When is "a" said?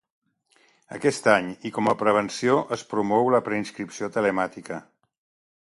1.91-1.95